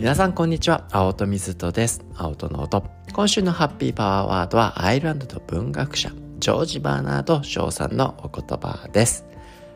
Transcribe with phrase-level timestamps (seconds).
[0.00, 0.86] 皆さんこんにちは。
[0.92, 2.02] 青戸水戸です。
[2.16, 2.82] 青戸の音。
[3.12, 9.26] 今週のハッピーパワーワードはアイルランドの文学者ジョージ・バーナード・ショーさんのお言葉です。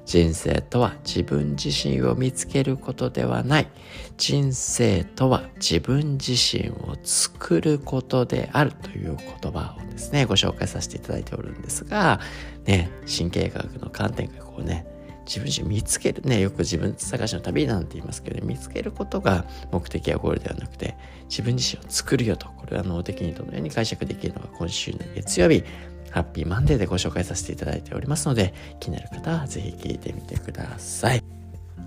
[0.07, 3.69] 人生とは自分自身を見つけることではない。
[4.17, 12.19] 人生とは自分自身を作ることであるという言葉をですねご紹介させていただいておるんですが
[12.65, 14.87] ね神経科学の観点からこうね
[15.27, 20.97] 自分自身見つけるねよく自分探しの旅なんて言いますけど、ね見つけることが目的やゴールではなくて
[21.29, 25.65] 自分自身を作るよとこれは脳的にどのように解釈できるのか今週の月曜日
[26.15, 31.25] ハッピーマンデーでご紹介させていただいておりますので、気になる方はぜひ聞いてみてください。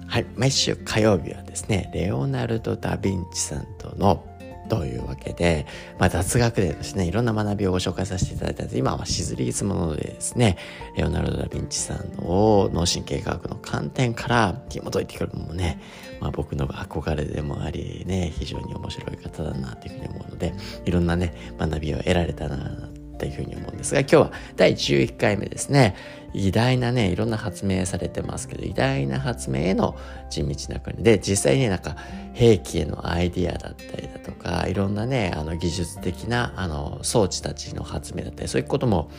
[0.06, 4.26] はい、毎週火曜日はですね、レオナルド・ダ・ヴィンチさんとの
[4.68, 5.66] というわけで、
[6.00, 10.58] まあ、雑学でですね、いろんな学びをご紹介させていただいたんで、今はシズリーズものでですね、
[10.96, 15.80] レオナルド・ダ・ヴィンチさんを脳神経科学の観点から紐解いてくるのもね、
[16.20, 20.54] まあ、僕の憧れでもありね、非常に面白い方だなというふうに思うので、
[20.86, 25.96] いろんなね、学びを得られたなというふうに思うんですが、今日は第11回目ですね。
[26.34, 29.98] 偉大なね、いろんな発明されてますけど、偉大な発明への
[30.30, 31.96] 地道な国で、実際になんか
[32.34, 39.10] 兵器へのアイディアだったりだとか、いろんなね、あの技術的なあの装置たちの発明だったり、そういうことも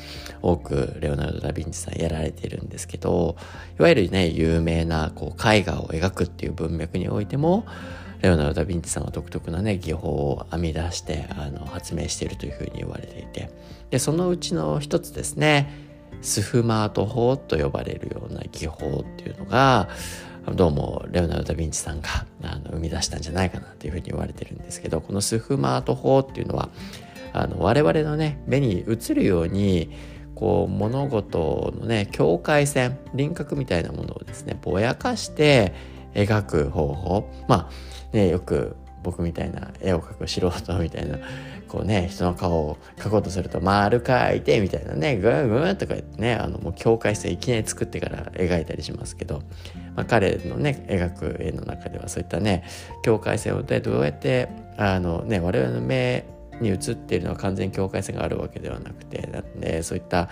[0.42, 3.36] 多くレオナルド・ダ・ヴィンチさんやられているんですけど、
[3.78, 7.64] いわゆるね、有名なこう絵画を描くっていう文脈においても、
[8.22, 13.50] レオナルド・ダ・ヴィンチさんは独特なね技法を編み出してあの発明しているというふうに言われていて。
[13.91, 15.72] でそのうちの一つですね
[16.20, 19.88] スフマート法と呼ばれるような技法っていうのが
[20.55, 22.08] どうもレオナルド・ダ・ヴィンチさんが
[22.42, 26.70] あの生み出したんじゃないかなというふうに言われてるんですけどこのスフマート法っていうのは
[27.32, 29.91] あの我々のね目に映るように
[30.34, 35.75] こう物事のね境界線輪郭みたいなものをですねぼやかして
[36.14, 37.30] 描く方法。
[37.48, 41.18] まあね、よく僕みたいな絵を描く素人みたいな
[41.68, 49.42] こうね人の顔を描こうとすると丸描いてみたいなねグーグーとか言ってねあのもう境界線いきなり作ってから描いたりしますけど、
[49.94, 52.64] まあ、彼のね描く絵の中ではそういったね
[53.04, 56.24] 境界線をどうやってあのね我々の目
[56.60, 60.28] に映っているのは完全に境界線があるわけではなくてだってそういった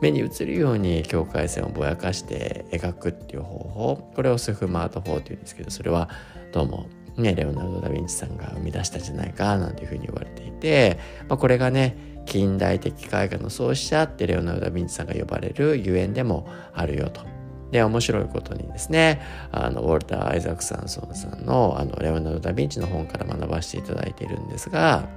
[0.00, 6.08] 目に映るように境界線をぼやかして描くっていう方法これをスフマート法っていうんですけどそれは
[6.52, 6.86] どうも
[7.16, 10.98] ね、レオナルド・ダ・ヴィンチさんが生み出したじゃないかなんていうふうに言われていて、
[11.28, 11.96] まあ、これがね
[12.26, 17.22] 近代的絵画の創始者ってレオナルド・ダ・ヴィンチさんが呼ばれるゆえんでもあるよと。
[17.70, 19.20] で面白いことにですね
[19.50, 25.08] あのウォルター・アイザクサンソンさんのあのレオナルド・ダ・ヴィンチの本から学ばせていただいているんですが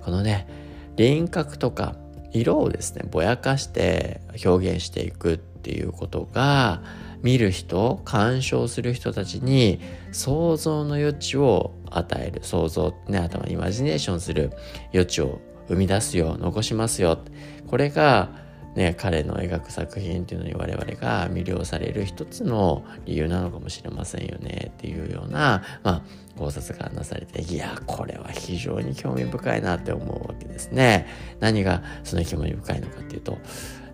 [0.00, 0.48] このね
[0.96, 1.94] 輪郭とか
[2.40, 6.82] 色をですねぼやかして表現していくっていうことが
[7.22, 9.80] 見る人鑑賞する人たちに
[10.12, 12.40] 想像の余地を与える。
[12.44, 14.52] 想像ね頭イマジネーションする
[14.92, 17.18] 余地を生み出すよ残しますよ。
[17.66, 18.45] これが
[18.76, 26.02] ね、彼の描く作品っていうのに我々が魅了される一つの理由なのかもしれませんよねっていうような、まあ、
[26.38, 31.06] 考察がなされていやこれは非常に興味深いなって思うわけですね。
[31.40, 33.38] 何がその興味深いのかっていうと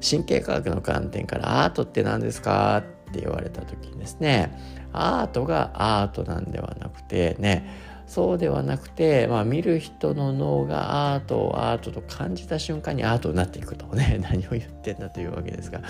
[0.06, 2.78] 神経科学の観点からアートって何ですか？
[2.78, 2.82] っ
[3.12, 4.58] て言われた時にですね
[4.92, 15.80] アートがアートなんではなくてねそうではなくて、まあ、見る人の脳がアートをアートと感じた瞬間にアートになっていくとね 何を言ってんだというわけですが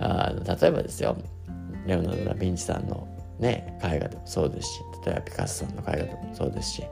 [0.00, 1.16] あ例えばですよ
[1.86, 3.06] レオナルド・ダ・ヴィンチさんの
[3.38, 6.84] ね絵画でもそうですし例えばピカソさんの絵画でもそうですし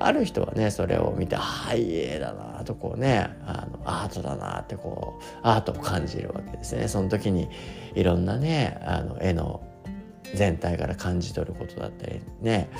[0.00, 6.88] ある人はねそれを見て「ああいい絵だな」とこうねあのアートだなってこうアートを感じるわけですね。
[6.88, 7.48] その時に
[7.94, 9.62] いろんなねあの絵の
[10.34, 12.70] 全体から感じ取ることだったりね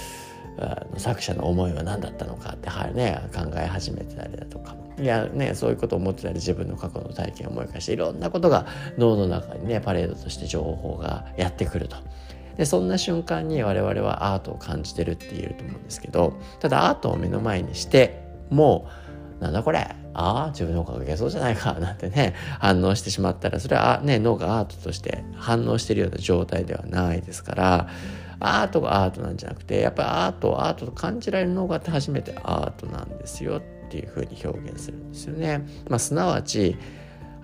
[0.97, 8.67] 作者の思いは何だったのかっては、ね、考え始めてたりだとかいやねそういうことを思ってたり自分の過去の体験を思い返していろんなことが
[8.99, 11.97] 脳の中にねパレードとして情報がやってくると。
[12.57, 18.87] でそんな瞬間に我々はアートを感じてるって言えると思うんですけどただアートを目の前にしても
[19.41, 27.89] うなんだこれああ自分の方がけそうじゃないかなんてね反応してしまったらそれはね脳がアートとして反応してるような状態ではないですから
[28.43, 35.67] アートがアートなんじゃなくてやっぱりアートをアートと感じられるのが初めてアートなんですよっていうふうに表現するんですよね。
[35.89, 36.77] まあ、すなわち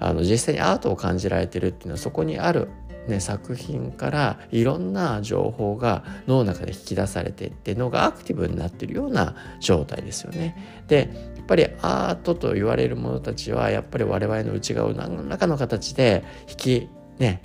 [0.01, 2.69] あの実際にアートを感じられてるっていうのはそこにある、
[3.09, 10.85] ね、作品からいろんな情報が脳の中で引き出されていって脳がアクティブになってるような状態ですよね。
[10.87, 17.43] でやっぱりアートと言われるものたちはやっぱり我々の内側を何らかの形で引きね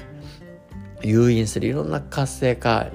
[1.02, 2.88] 誘引するいろんな活性化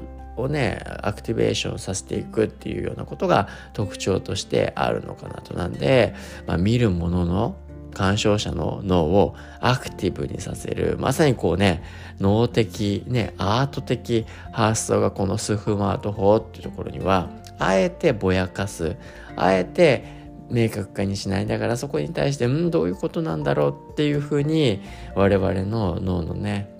[0.42, 5.54] をねアクティベーションさせていくっていうようなことが特徴としてあるのかなと。
[5.54, 6.14] なんで、
[6.46, 7.56] まあ、見るものの
[7.94, 10.96] 鑑賞者の脳をアクティブにさせる。
[10.98, 11.82] まさにこうね
[12.20, 18.96] 脳的ねアート的発想がこのスフマート法っていうところにはあえてぼやかす。
[19.36, 20.18] あえて
[20.50, 24.80] 明確化にしないだからそこに対してうんどういうことなんだろうっていうふうに
[25.14, 26.77] 我々の脳のね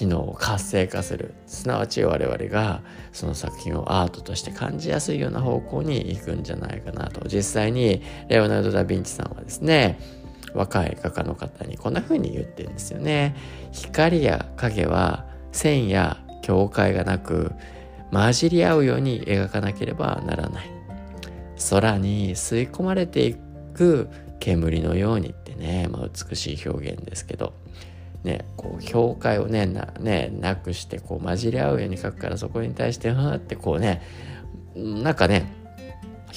[0.00, 1.34] 機能を活性化する。
[1.46, 2.80] すなわち我々が
[3.12, 7.28] その作品をアートとして感じやすいような方向に行くんじゃないかなと。
[7.28, 10.00] 実際にレオナルド・ダ・ヴィンチさんはですね
[10.54, 13.36] 若い画家の方にこんな風に言ってるんですよね。
[13.72, 17.52] 光や影は線や境界がなく
[18.10, 20.70] 混じり合うように描かなければならない。
[21.68, 23.34] 空に吸い込まれてい
[23.74, 24.08] く
[24.38, 27.52] 煙のようにってね、まあ、美しい表現ですけど、
[28.24, 34.02] ね、こう境界をねなねなくしてこう混じり合うように書くからそこに対してふわってこうね
[34.74, 35.50] なんかね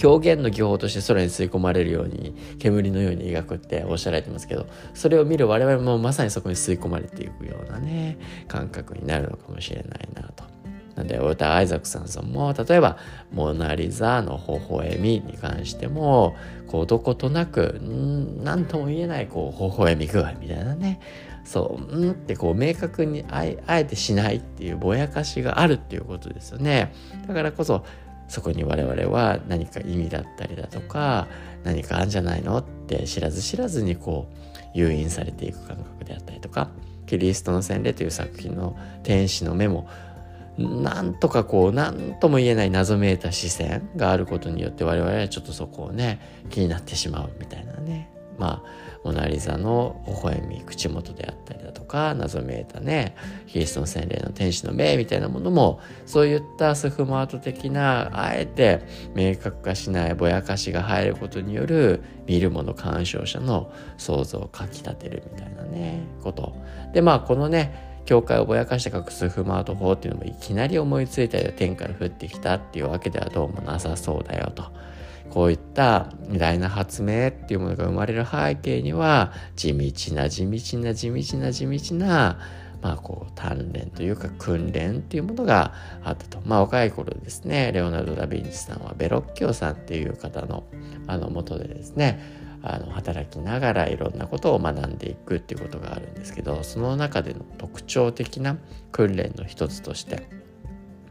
[0.02, 10.53] 表現の技法として空に吸い込まれるように煙のように描くっておっしゃられてますけどそれを見る我々もまさにそこに吸い込まれていくようなね感覚になるのかもしれないなと。
[10.96, 12.98] なんで、ウォタ・アイザクさんさんも、例えば、
[13.32, 16.36] モナリザの微笑みに関しても、
[16.68, 21.00] こう、どことなく、んなんとも言えない、こう、微笑み具合みたいなね。
[21.44, 26.94] そう、んってこう、明確にあえてしないっていうぼやかしがあるっていうことですよね。
[27.28, 27.84] だからこそ、
[28.28, 31.28] そこに我々は何か意味だったりだとか、
[31.64, 36.70] 何かあるんじゃないのって知らず知らずにこう、誘引されていく感覚であったりとか、
[37.06, 39.88] キリストの洗礼という作品の天使の目も
[40.58, 46.20] なんとかこう何とも言えない謎めいた視線があることによって我々はちょっとそこをね
[46.50, 48.10] 気になってしまうみたいなね。
[48.38, 53.16] まあモナ・リザの微笑み口元であったりだとか謎めいたね
[53.48, 58.82] キリストの洗礼の天使の目みたいなものもそういったスフマート的なあえて
[59.14, 66.56] 明確化しないぼやかしが入ることによる見るもの鑑賞者の想像をかきたてるみたいなねこと。
[66.94, 74.66] でまあこのね教会をぼやかして隠すスマートフォンっていうのもいきなり思いついたり天から降ってきたっていうわけではどうもなさそうだよと。
[75.30, 82.40] こういった偉大な発明っていうものが生まれる背景には地道な地道な地道な地道な
[82.84, 85.74] まあこう鍛錬というか訓練っていうものが
[86.04, 86.40] あったと。
[86.46, 90.66] まあ若い頃ですね、レオナルド・ダ・ヴィンチさんはベロッキオさんっていう方の
[91.08, 92.22] あの元でですね、
[92.66, 98.58] あの働きながらいろんなことを学んでいくっていうことがあるんですけどその中での特徴的な
[98.94, 100.28] 訓練の一つとして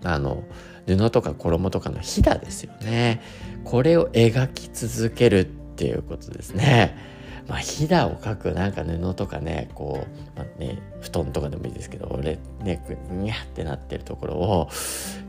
[0.02, 0.42] あの
[0.86, 3.20] 布とか衣とかのひだですよね
[3.64, 7.12] これを描き続けるっていうことですね。
[7.48, 14.68] まあ、ひだを描くなんか布とかねこう、まあね、布団とかでもいいですけど俺ねにゃってなってるところを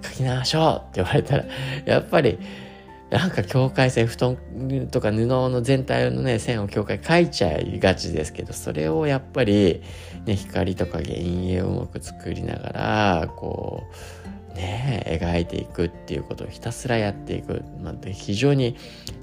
[0.03, 1.45] 描きましょうって言われたら
[1.85, 2.37] やっぱり
[3.13, 4.37] なんか境界線布団
[4.89, 9.83] とか布の全体のね線を境界描いちゃいがちですけどそれをやっぱり、
[10.25, 13.83] ね、光とか陰影をうまく作りながらこ
[14.51, 18.75] うね描いていくっていうことをひたすらやっていく、まあ、非常に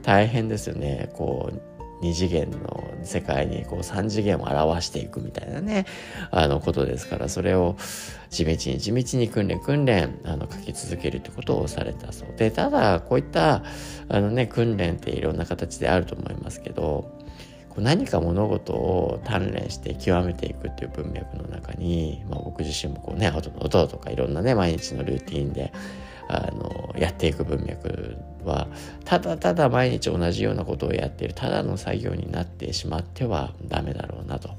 [0.04, 1.10] 大変ですよね。
[1.14, 1.69] こう
[2.02, 5.86] 2次元の世界にこう3次元を表していくみたいなね
[6.30, 7.76] あのことですからそれを
[8.30, 12.36] 地道に地道に訓練訓練あの書き続けるってことをされたそう。
[12.36, 13.62] でただこういった
[14.08, 17.10] あのね訓練っていろんな形であると思いますけど
[17.70, 25.72] こう何か物事を鍛錬して極めていくっていう文脈の中に、まあ、僕自身もこうね音の音とかいろんなね毎日のルーティンで
[26.28, 28.68] あのやっていく文脈は
[29.04, 34.50] ただただ毎日同じようなことをやっているただの作業になってしまってはダメだろうなと。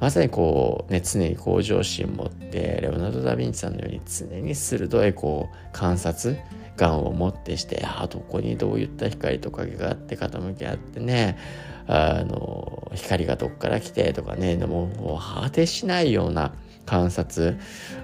[0.00, 6.36] まさにこうね常に向上心持ってレオナルド・ダ・ヴィンチさんのように常に鋭いこう観察
[6.76, 11.38] 眼を持ってしてあどこにどういった光と影があって傾きあってね
[11.86, 16.52] あの光がどっから来てとかねでももう果てしないような
[16.86, 17.58] 観察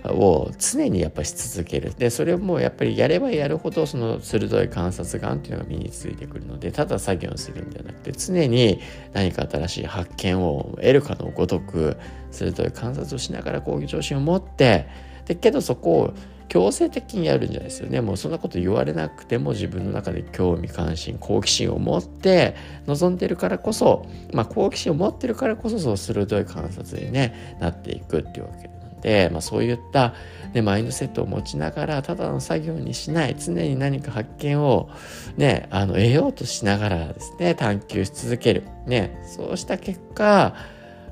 [0.04, 1.92] を常にやっぱし続ける。
[1.96, 8.80] でそれをもうやっぱりやればやるほどその鋭い観察眼っていうのが身についてくるのでただ作業するんじゃなくて常に
[9.12, 11.96] 何か新しい発見を得るかのごとく
[12.30, 14.86] 鋭い観察をしながら講義調子を持って
[15.26, 16.14] でけどそこを
[16.48, 18.00] 強制的にやるんじゃないですよね。
[18.00, 30.14] もうそんなこと言われなくても自分の中で興味関心好奇心を持って望んでるからこそ、まあ、好奇心を持ってるからこそそう鋭い観察に、ね、なっていくっていうわけなんで、まあ、そういった、
[30.54, 34.88] ね、マインドセットを持ちながらただの作業にしない常に何か発見を、
[35.36, 40.54] ね、あの得ようとしながらですね探求し続ける、ね、そうした結果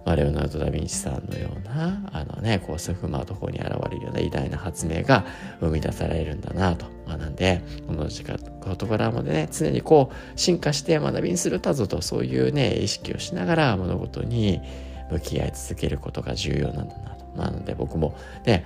[0.07, 5.25] まあ、レオナルド・ダ・ヴィンチさんのようなあのねこうスフマートフォンに現れるような偉大な発明が
[5.61, 14.61] 生み出されるんだなと、まあ、なんでこの時間事柄もね常にこう進化して学びにするたぞとそういうね意識をしながら物事に
[15.11, 17.27] 向き合い続けることが重要なんだなと。
[17.37, 18.65] なので僕もね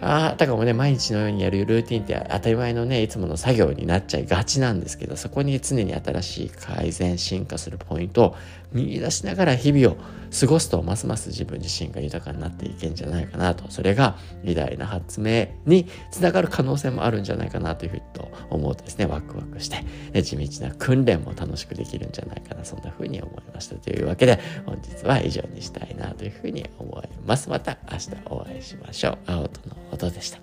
[0.00, 8.36] ああたかもね毎日のようにやるルーティンって当たり前のねいつもの作業になっちゃいがちなんですけどそこに常に新しい改善進化するポイントを
[8.72, 9.96] 見出しながら日々を
[10.38, 27.48] 過ごすとますます自分自身が豊かになっていけんじゃないかなとそれが偉大な発明につながる可能性もあるんじゃないかなというふうにと思うとですねワクワクして地道な訓練も楽しくできるんじゃないかなそんなふうに思いましたというわけで本日は以上にしたいなというふうに思います。
[27.48, 29.18] また明日お会いしましょう。
[29.26, 30.38] 青との音でした。